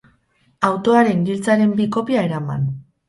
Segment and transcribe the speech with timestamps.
[0.69, 2.65] Autoaren giltzaren bi kopia eraman.